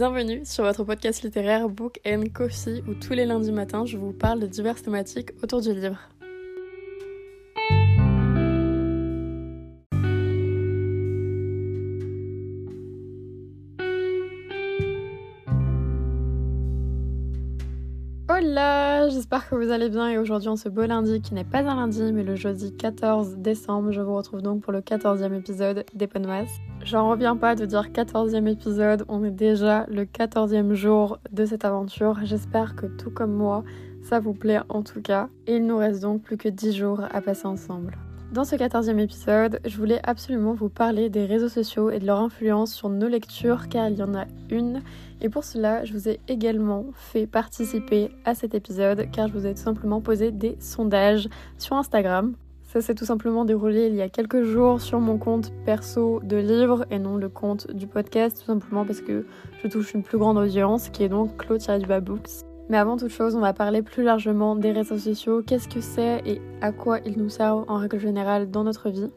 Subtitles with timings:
[0.00, 4.14] Bienvenue sur votre podcast littéraire Book and Coffee où tous les lundis matins je vous
[4.14, 5.98] parle de diverses thématiques autour du livre.
[18.32, 21.68] Hola, j'espère que vous allez bien et aujourd'hui en ce beau lundi qui n'est pas
[21.68, 25.84] un lundi mais le jeudi 14 décembre, je vous retrouve donc pour le 14e épisode
[25.94, 26.46] d'Eponmas.
[26.84, 31.64] J'en reviens pas de dire 14e épisode, on est déjà le 14e jour de cette
[31.64, 32.20] aventure.
[32.22, 33.64] J'espère que tout comme moi,
[34.04, 35.28] ça vous plaît en tout cas.
[35.48, 37.98] Et il nous reste donc plus que 10 jours à passer ensemble.
[38.32, 42.20] Dans ce 14e épisode, je voulais absolument vous parler des réseaux sociaux et de leur
[42.20, 44.82] influence sur nos lectures car il y en a une.
[45.20, 49.46] Et pour cela, je vous ai également fait participer à cet épisode car je vous
[49.48, 52.36] ai tout simplement posé des sondages sur Instagram.
[52.62, 56.36] Ça s'est tout simplement déroulé il y a quelques jours sur mon compte perso de
[56.36, 59.26] livres et non le compte du podcast, tout simplement parce que
[59.60, 61.60] je touche une plus grande audience qui est donc Claude
[62.04, 62.49] Books.
[62.70, 66.22] Mais avant toute chose, on va parler plus largement des réseaux sociaux, qu'est-ce que c'est
[66.24, 69.10] et à quoi ils nous servent en règle générale dans notre vie?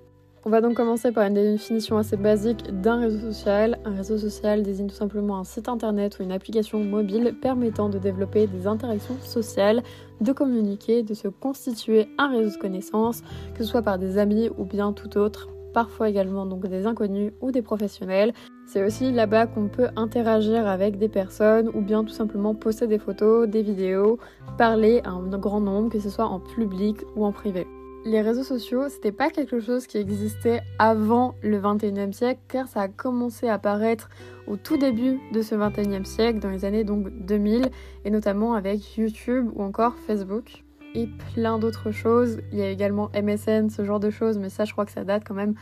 [0.43, 3.77] On va donc commencer par une définition assez basique d'un réseau social.
[3.85, 7.99] Un réseau social désigne tout simplement un site internet ou une application mobile permettant de
[7.99, 9.83] développer des interactions sociales,
[10.19, 13.21] de communiquer, de se constituer un réseau de connaissances,
[13.53, 17.33] que ce soit par des amis ou bien tout autre, parfois également donc des inconnus
[17.39, 18.33] ou des professionnels,
[18.65, 22.99] c'est aussi là-bas qu'on peut interagir avec des personnes ou bien tout simplement poster des
[22.99, 24.19] photos, des vidéos,
[24.57, 27.67] parler à un grand nombre, que ce soit en public ou en privé.
[28.05, 32.81] Les réseaux sociaux, c'était pas quelque chose qui existait avant le 21e siècle, car ça
[32.81, 34.09] a commencé à apparaître
[34.45, 37.69] au tout début de ce 21e siècle, dans les années donc 2000,
[38.03, 40.63] et notamment avec YouTube ou encore Facebook
[40.95, 42.39] et plein d'autres choses.
[42.51, 45.03] Il y a également MSN, ce genre de choses, mais ça je crois que ça
[45.03, 45.55] date quand même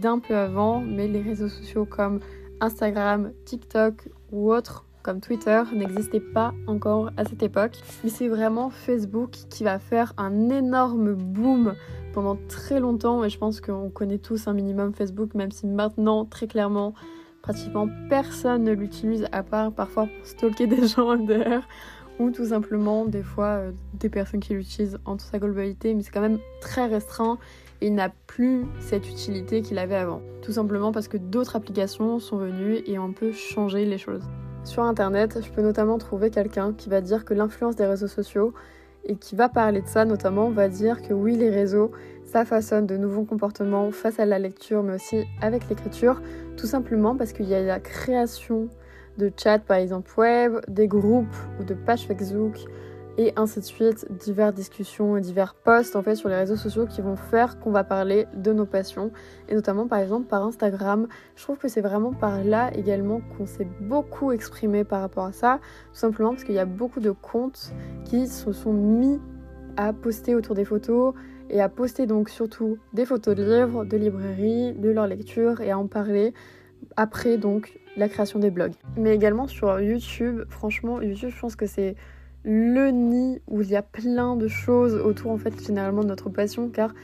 [0.00, 0.80] d'un peu avant.
[0.80, 2.20] Mais les réseaux sociaux comme
[2.60, 7.78] Instagram, TikTok ou autres comme Twitter n'existaient pas encore à cette époque.
[8.02, 11.74] Mais c'est vraiment Facebook qui va faire un énorme boom
[12.12, 13.22] pendant très longtemps.
[13.22, 16.92] Et je pense qu'on connaît tous un minimum Facebook même si maintenant très clairement
[17.46, 21.62] pratiquement personne ne l'utilise à part parfois pour stalker des gens dehors
[22.18, 26.02] ou tout simplement des fois euh, des personnes qui l'utilisent en toute sa globalité mais
[26.02, 27.38] c'est quand même très restreint
[27.80, 30.22] il n'a plus cette utilité qu'il avait avant.
[30.42, 34.24] Tout simplement parce que d'autres applications sont venues et on peut changer les choses.
[34.64, 38.52] Sur Internet, je peux notamment trouver quelqu'un qui va dire que l'influence des réseaux sociaux
[39.04, 41.92] et qui va parler de ça notamment va dire que oui les réseaux
[42.24, 46.20] ça façonne de nouveaux comportements face à la lecture mais aussi avec l'écriture
[46.56, 48.68] tout simplement parce qu'il y a la création
[49.18, 52.58] de chats par exemple web, des groupes ou de pages Facebook
[53.18, 56.86] et ainsi de suite, diverses discussions et divers posts en fait sur les réseaux sociaux
[56.86, 59.10] qui vont faire qu'on va parler de nos passions
[59.48, 61.08] et notamment par exemple par Instagram.
[61.34, 65.32] Je trouve que c'est vraiment par là également qu'on s'est beaucoup exprimé par rapport à
[65.32, 65.60] ça,
[65.92, 67.72] tout simplement parce qu'il y a beaucoup de comptes
[68.04, 69.18] qui se sont mis
[69.76, 71.14] à poster autour des photos
[71.48, 75.70] et à poster donc surtout des photos de livres, de librairies, de leur lecture et
[75.70, 76.34] à en parler
[76.96, 78.74] après donc la création des blogs.
[78.96, 81.96] Mais également sur YouTube, franchement YouTube je pense que c'est
[82.46, 86.30] le nid où il y a plein de choses autour en fait généralement de notre
[86.30, 86.94] passion car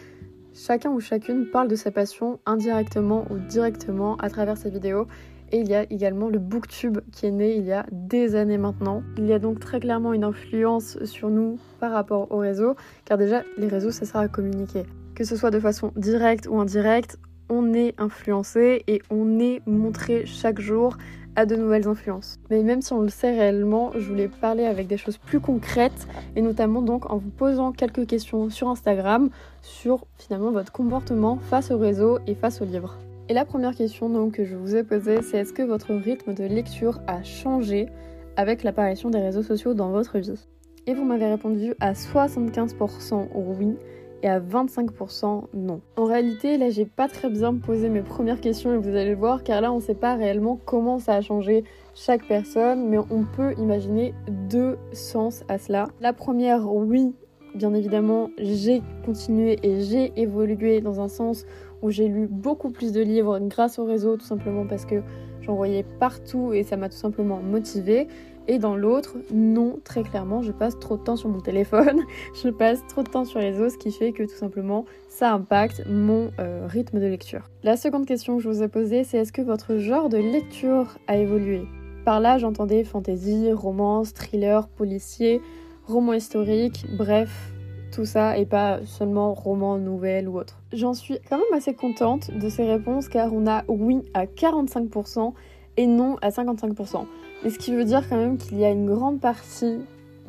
[0.55, 5.09] chacun ou chacune parle de sa passion indirectement ou directement à travers ses vidéos
[5.51, 8.57] et il y a également le booktube qui est né il y a des années
[8.57, 9.03] maintenant.
[9.19, 13.19] Il y a donc très clairement une influence sur nous par rapport aux réseaux car
[13.19, 14.85] déjà les réseaux ça sert à communiquer.
[15.17, 20.25] Que ce soit de façon directe ou indirecte, on est influencé et on est montré
[20.25, 20.97] chaque jour
[21.37, 22.39] à de nouvelles influences.
[22.51, 26.07] Mais même si on le sait réellement, je voulais parler avec des choses plus concrètes
[26.37, 29.31] et notamment donc en vous posant quelques questions sur Instagram
[29.63, 32.99] sur finalement votre comportement face au réseau et face au livre.
[33.29, 36.35] Et la première question donc que je vous ai posée, c'est est-ce que votre rythme
[36.35, 37.89] de lecture a changé
[38.37, 40.49] avec l'apparition des réseaux sociaux dans votre vie?
[40.87, 43.77] Et vous m'avez répondu à 75% oui
[44.23, 45.81] et à 25% non.
[45.97, 49.17] En réalité, là, j'ai pas très bien posé mes premières questions et vous allez le
[49.17, 51.65] voir, car là, on sait pas réellement comment ça a changé
[51.95, 54.15] chaque personne, mais on peut imaginer
[54.49, 55.89] deux sens à cela.
[56.01, 57.15] La première, oui,
[57.55, 61.45] bien évidemment, j'ai continué et j'ai évolué dans un sens
[61.83, 65.03] où j'ai lu beaucoup plus de livres grâce au réseau, tout simplement parce que
[65.43, 68.07] j'en voyais partout et ça m'a tout simplement motivée.
[68.49, 72.03] Et dans l'autre, non, très clairement, je passe trop de temps sur mon téléphone,
[72.43, 75.33] je passe trop de temps sur les os, ce qui fait que tout simplement, ça
[75.33, 77.49] impacte mon euh, rythme de lecture.
[77.63, 80.99] La seconde question que je vous ai posée, c'est est-ce que votre genre de lecture
[81.07, 81.63] a évolué?
[82.05, 85.41] Par là, j'entendais fantasy, romance, thriller, policier,
[85.87, 87.53] roman historique, bref,
[87.93, 90.59] tout ça et pas seulement roman, nouvelle ou autre.
[90.73, 95.33] J'en suis quand même assez contente de ces réponses car on a oui à 45%
[95.77, 97.07] et non à 55%.
[97.43, 99.79] Mais ce qui veut dire quand même qu'il y a une grande partie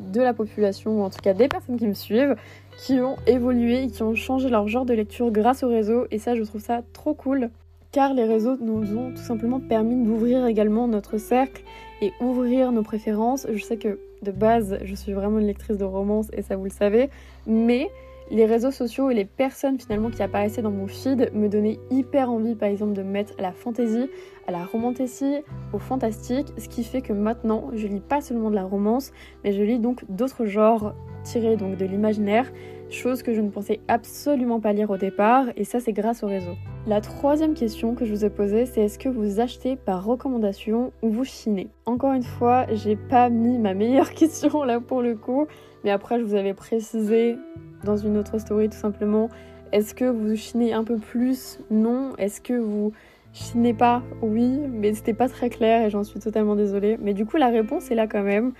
[0.00, 2.36] de la population, ou en tout cas des personnes qui me suivent,
[2.76, 6.06] qui ont évolué et qui ont changé leur genre de lecture grâce au réseau.
[6.10, 7.50] Et ça, je trouve ça trop cool.
[7.92, 11.62] Car les réseaux nous ont tout simplement permis d'ouvrir également notre cercle
[12.02, 13.46] et ouvrir nos préférences.
[13.52, 16.64] Je sais que de base, je suis vraiment une lectrice de romance et ça vous
[16.64, 17.08] le savez,
[17.46, 17.88] mais
[18.30, 22.30] les réseaux sociaux et les personnes finalement qui apparaissaient dans mon feed me donnaient hyper
[22.30, 24.08] envie par exemple de mettre à la fantaisie,
[24.46, 25.42] à la romantésie,
[25.72, 29.12] au fantastique, ce qui fait que maintenant je lis pas seulement de la romance,
[29.42, 32.50] mais je lis donc d'autres genres tirés donc de l'imaginaire,
[32.90, 36.26] chose que je ne pensais absolument pas lire au départ et ça c'est grâce au
[36.26, 36.54] réseau.
[36.86, 40.92] La troisième question que je vous ai posée c'est est-ce que vous achetez par recommandation
[41.02, 41.68] ou vous chinez?
[41.86, 45.46] Encore une fois, j'ai pas mis ma meilleure question là pour le coup,
[45.82, 47.36] mais après je vous avais précisé
[47.84, 49.28] dans une autre story tout simplement.
[49.72, 51.58] Est-ce que vous chinez un peu plus?
[51.70, 52.14] Non.
[52.16, 52.92] Est-ce que vous
[53.32, 54.02] chinez pas?
[54.22, 56.96] Oui, mais c'était pas très clair et j'en suis totalement désolée.
[57.00, 58.52] Mais du coup, la réponse est là quand même.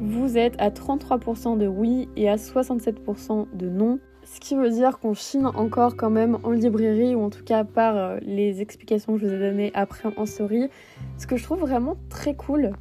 [0.00, 4.00] Vous êtes à 33% de oui et à 67% de non.
[4.24, 7.64] Ce qui veut dire qu'on chine encore quand même en librairie ou en tout cas
[7.64, 10.68] par euh, les explications que je vous ai données après en story.
[11.16, 12.72] Ce que je trouve vraiment très cool.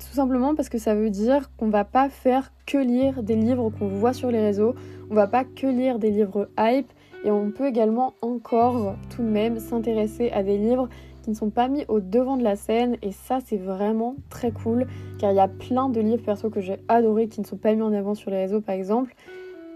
[0.00, 3.70] Tout simplement parce que ça veut dire qu'on va pas faire que lire des livres
[3.70, 4.74] qu'on voit sur les réseaux,
[5.10, 6.90] on va pas que lire des livres hype
[7.24, 10.88] et on peut également encore tout de même s'intéresser à des livres
[11.22, 14.52] qui ne sont pas mis au devant de la scène et ça c'est vraiment très
[14.52, 14.86] cool
[15.18, 17.74] car il y a plein de livres perso que j'ai adoré qui ne sont pas
[17.74, 19.14] mis en avant sur les réseaux par exemple.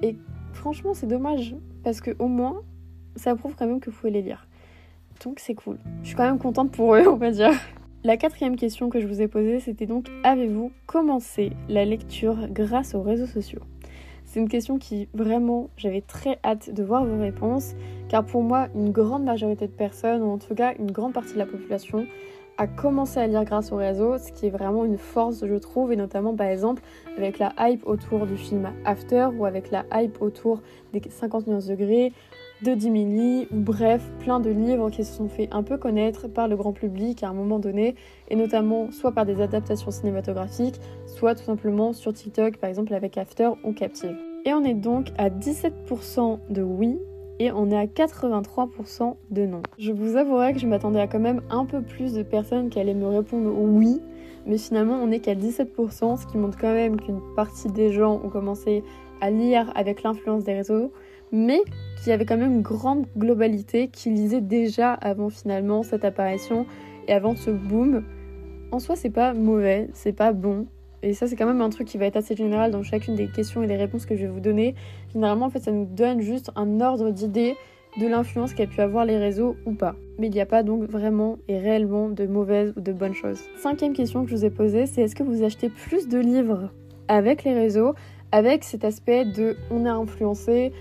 [0.00, 0.16] Et
[0.54, 2.62] franchement c'est dommage parce que au moins
[3.16, 4.48] ça prouve quand même que vous pouvez les lire.
[5.22, 5.78] Donc c'est cool.
[6.02, 7.52] Je suis quand même contente pour eux on va dire
[8.04, 12.94] la quatrième question que je vous ai posée, c'était donc avez-vous commencé la lecture grâce
[12.94, 13.62] aux réseaux sociaux?
[14.26, 17.74] C'est une question qui vraiment j'avais très hâte de voir vos réponses,
[18.10, 21.32] car pour moi, une grande majorité de personnes, ou en tout cas une grande partie
[21.32, 22.06] de la population,
[22.58, 25.90] a commencé à lire grâce aux réseaux, ce qui est vraiment une force, je trouve,
[25.90, 26.82] et notamment par exemple
[27.16, 30.60] avec la hype autour du film After ou avec la hype autour
[30.92, 32.12] des 50 nuances degrés,
[32.64, 36.56] de Dimili, bref, plein de livres qui se sont fait un peu connaître par le
[36.56, 37.94] grand public à un moment donné,
[38.28, 43.18] et notamment soit par des adaptations cinématographiques, soit tout simplement sur TikTok, par exemple avec
[43.18, 44.16] After ou Captive.
[44.46, 46.98] Et on est donc à 17% de oui
[47.38, 49.62] et on est à 83% de non.
[49.78, 52.80] Je vous avouerai que je m'attendais à quand même un peu plus de personnes qui
[52.80, 54.00] allaient me répondre oui,
[54.46, 58.22] mais finalement on n'est qu'à 17%, ce qui montre quand même qu'une partie des gens
[58.24, 58.82] ont commencé
[59.20, 60.92] à lire avec l'influence des réseaux,
[61.34, 61.60] mais
[61.96, 66.64] qu'il y avait quand même une grande globalité qui lisait déjà avant finalement cette apparition
[67.08, 68.04] et avant ce boom.
[68.70, 70.66] En soi, c'est pas mauvais, c'est pas bon.
[71.02, 73.26] Et ça, c'est quand même un truc qui va être assez général dans chacune des
[73.26, 74.76] questions et des réponses que je vais vous donner.
[75.12, 77.56] Généralement, en fait, ça nous donne juste un ordre d'idée
[78.00, 79.96] de l'influence qu'a pu avoir les réseaux ou pas.
[80.18, 83.40] Mais il n'y a pas donc vraiment et réellement de mauvaises ou de bonnes choses.
[83.58, 86.70] Cinquième question que je vous ai posée, c'est est-ce que vous achetez plus de livres
[87.08, 87.94] avec les réseaux,
[88.32, 90.72] avec cet aspect de on est influencé,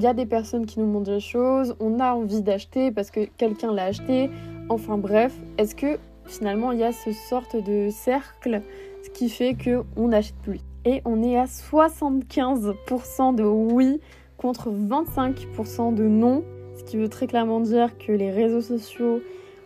[0.00, 3.10] il y a des personnes qui nous montrent des choses, on a envie d'acheter parce
[3.10, 4.30] que quelqu'un l'a acheté.
[4.70, 8.62] Enfin bref, est-ce que finalement il y a ce sorte de cercle,
[9.04, 10.60] ce qui fait que on n'achète plus?
[10.86, 14.00] Et on est à 75% de oui
[14.38, 16.44] contre 25% de non,
[16.78, 19.20] ce qui veut très clairement dire que les réseaux sociaux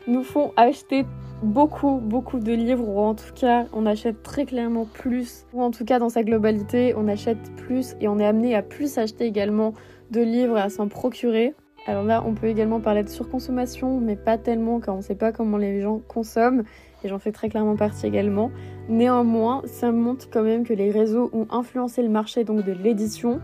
[0.09, 1.07] nous font acheter
[1.45, 5.71] beaucoup, beaucoup de livres, ou en tout cas, on achète très clairement plus, ou en
[5.71, 9.27] tout cas, dans sa globalité, on achète plus et on est amené à plus acheter
[9.27, 9.75] également
[10.11, 11.55] de livres à s'en procurer.
[11.87, 15.15] Alors là, on peut également parler de surconsommation, mais pas tellement car on ne sait
[15.15, 16.65] pas comment les gens consomment,
[17.03, 18.51] et j'en fais très clairement partie également.
[18.89, 23.41] Néanmoins, ça montre quand même que les réseaux ont influencé le marché donc de l'édition,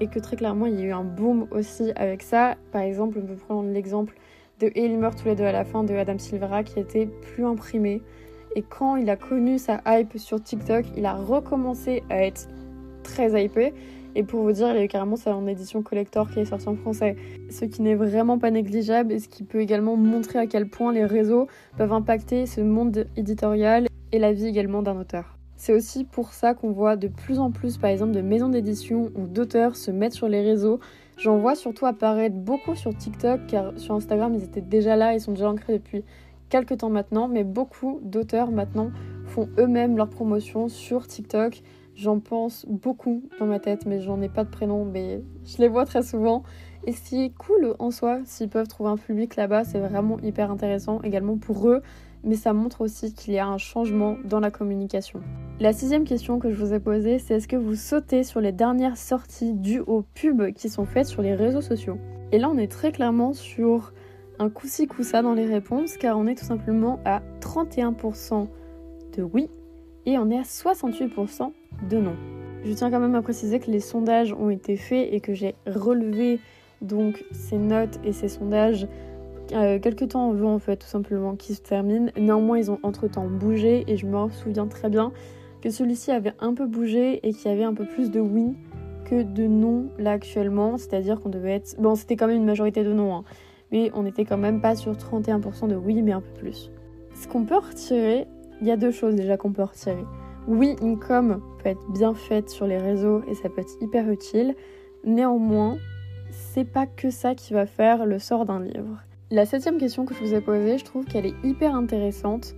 [0.00, 2.56] et que très clairement, il y a eu un boom aussi avec ça.
[2.72, 4.14] Par exemple, on peut prendre l'exemple
[4.60, 7.06] de Et ils meurent tous les deux à la fin de Adam Silvera qui était
[7.06, 8.02] plus imprimé.
[8.56, 12.48] Et quand il a connu sa hype sur TikTok, il a recommencé à être
[13.02, 13.74] très hypé.
[14.14, 16.68] Et pour vous dire, il y a carrément ça en édition collector qui est sorti
[16.68, 17.16] en français.
[17.50, 20.92] Ce qui n'est vraiment pas négligeable et ce qui peut également montrer à quel point
[20.92, 25.36] les réseaux peuvent impacter ce monde éditorial et la vie également d'un auteur.
[25.56, 29.10] C'est aussi pour ça qu'on voit de plus en plus, par exemple, de maisons d'édition
[29.14, 30.78] ou d'auteurs se mettre sur les réseaux.
[31.16, 35.20] J'en vois surtout apparaître beaucoup sur TikTok, car sur Instagram, ils étaient déjà là, ils
[35.20, 36.04] sont déjà ancrés depuis
[36.48, 38.90] quelques temps maintenant, mais beaucoup d'auteurs maintenant
[39.26, 41.62] font eux-mêmes leur promotion sur TikTok
[41.96, 45.68] J'en pense beaucoup dans ma tête, mais j'en ai pas de prénom, mais je les
[45.68, 46.42] vois très souvent.
[46.86, 50.18] Et ce qui est cool en soi, s'ils peuvent trouver un public là-bas, c'est vraiment
[50.20, 51.82] hyper intéressant également pour eux,
[52.24, 55.20] mais ça montre aussi qu'il y a un changement dans la communication.
[55.60, 58.50] La sixième question que je vous ai posée, c'est est-ce que vous sautez sur les
[58.52, 61.96] dernières sorties dues aux pubs qui sont faites sur les réseaux sociaux?
[62.32, 63.92] Et là, on est très clairement sur
[64.40, 68.48] un coup-ci coup-ça dans les réponses, car on est tout simplement à 31%
[69.16, 69.48] de oui
[70.06, 71.52] et on est à 68%
[71.88, 72.14] de non.
[72.64, 75.54] Je tiens quand même à préciser que les sondages ont été faits et que j'ai
[75.66, 76.40] relevé
[76.80, 78.86] donc ces notes et ces sondages
[79.52, 82.10] euh, quelques temps avant en fait tout simplement qui se terminent.
[82.16, 85.12] Néanmoins ils ont entre temps bougé et je me souviens très bien
[85.60, 88.56] que celui-ci avait un peu bougé et qu'il y avait un peu plus de oui
[89.04, 90.78] que de non là actuellement.
[90.78, 91.76] C'est-à-dire qu'on devait être...
[91.78, 93.24] Bon c'était quand même une majorité de non hein,
[93.72, 96.70] mais on était quand même pas sur 31% de oui mais un peu plus.
[97.14, 98.26] Ce qu'on peut retirer,
[98.62, 100.04] il y a deux choses déjà qu'on peut retirer.
[100.46, 104.10] Oui, une com peut être bien faite sur les réseaux et ça peut être hyper
[104.10, 104.54] utile.
[105.02, 105.78] Néanmoins,
[106.30, 109.00] c'est pas que ça qui va faire le sort d'un livre.
[109.30, 112.54] La septième question que je vous ai posée, je trouve qu'elle est hyper intéressante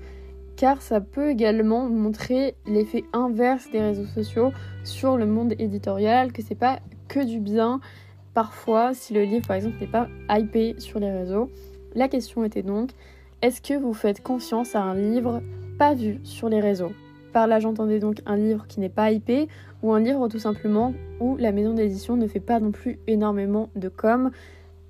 [0.57, 4.53] car ça peut également montrer l'effet inverse des réseaux sociaux
[4.83, 7.81] sur le monde éditorial, que c'est pas que du bien.
[8.35, 11.51] Parfois, si le livre par exemple n'est pas hypé sur les réseaux,
[11.95, 12.91] la question était donc
[13.43, 15.41] est-ce que vous faites confiance à un livre
[15.79, 16.93] pas vu sur les réseaux?
[17.37, 19.49] Par là, j'entendais donc un livre qui n'est pas hypé
[19.83, 23.69] ou un livre tout simplement où la maison d'édition ne fait pas non plus énormément
[23.77, 24.31] de com.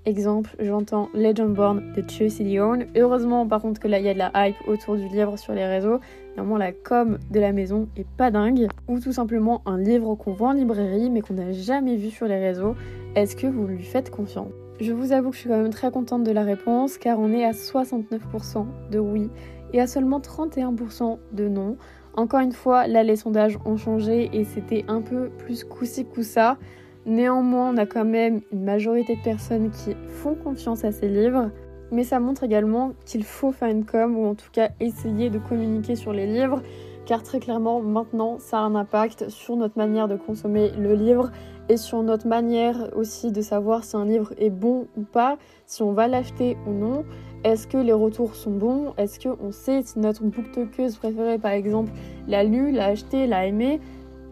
[0.04, 2.86] Exemple, j'entends Legendborn de Chelsea Dion.
[2.94, 5.54] Heureusement, par contre, que là, il y a de la hype autour du livre sur
[5.54, 5.98] les réseaux.
[6.36, 8.68] Normalement, la com de la maison est pas dingue.
[8.86, 12.28] Ou tout simplement un livre qu'on voit en librairie mais qu'on n'a jamais vu sur
[12.28, 12.76] les réseaux.
[13.16, 14.52] Est-ce que vous lui faites confiance?
[14.78, 17.32] Je vous avoue que je suis quand même très contente de la réponse car on
[17.32, 19.30] est à 69% de oui
[19.72, 21.76] et à seulement 31% de non.
[22.16, 26.56] Encore une fois, là les sondages ont changé et c'était un peu plus coup-ci coup-ça.
[27.04, 31.50] Néanmoins, on a quand même une majorité de personnes qui font confiance à ces livres.
[31.92, 35.38] Mais ça montre également qu'il faut faire une com ou en tout cas essayer de
[35.38, 36.62] communiquer sur les livres
[37.06, 41.30] car très clairement maintenant ça a un impact sur notre manière de consommer le livre
[41.68, 45.82] et sur notre manière aussi de savoir si un livre est bon ou pas, si
[45.82, 47.04] on va l'acheter ou non.
[47.46, 48.92] Est-ce que les retours sont bons?
[48.98, 51.92] Est-ce qu'on sait si notre booktokeuse préférée, par exemple,
[52.26, 53.78] l'a lu, l'a acheté, l'a aimé?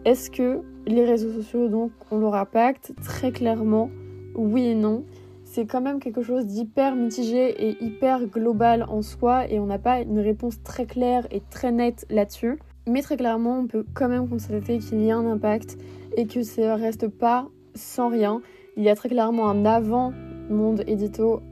[0.04, 2.92] Est-ce que les réseaux sociaux, donc, ont leur impact?
[3.04, 3.88] Très clairement,
[4.34, 5.04] oui et non.
[5.44, 9.78] C'est quand même quelque chose d'hyper mitigé et hyper global en soi et on n'a
[9.78, 12.58] pas une réponse très claire et très nette là-dessus.
[12.88, 15.78] Mais très clairement, on peut quand même constater qu'il y a un impact
[16.16, 18.42] et que ça reste pas sans rien.
[18.76, 20.12] Il y a très clairement un avant
[20.50, 21.42] monde édito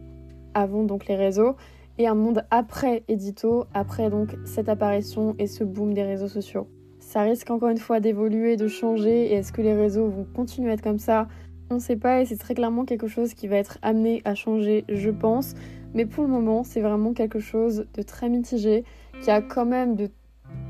[0.54, 1.56] avant donc les réseaux
[1.98, 6.66] et un monde après édito, après donc cette apparition et ce boom des réseaux sociaux.
[6.98, 10.70] Ça risque encore une fois d'évoluer, de changer et est-ce que les réseaux vont continuer
[10.70, 11.28] à être comme ça?
[11.70, 14.34] On ne sait pas et c'est très clairement quelque chose qui va être amené à
[14.34, 15.54] changer, je pense.
[15.94, 18.84] Mais pour le moment, c'est vraiment quelque chose de très mitigé
[19.20, 20.08] qui a quand même de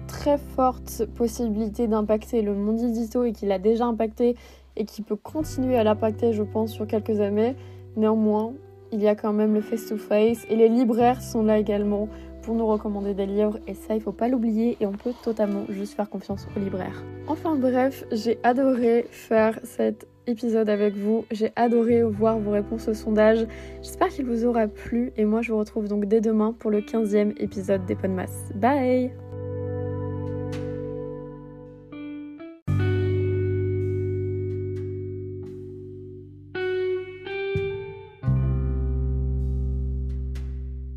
[0.09, 4.37] très fortes possibilités d'impacter le monde édito et qui l'a déjà impacté
[4.77, 7.55] et qui peut continuer à l'impacter, je pense, sur quelques années.
[7.97, 8.53] Néanmoins,
[8.93, 12.09] il y a quand même le face-to-face et les libraires sont là également
[12.43, 15.65] pour nous recommander des livres et ça il faut pas l'oublier et on peut totalement
[15.69, 17.03] juste faire confiance aux libraires.
[17.29, 22.95] Enfin bref, j'ai adoré faire cet épisode avec vous, j'ai adoré voir vos réponses au
[22.95, 23.47] sondage,
[23.81, 26.81] j'espère qu'il vous aura plu et moi je vous retrouve donc dès demain pour le
[26.81, 28.53] 15e épisode des Podmas.
[28.55, 29.32] Bye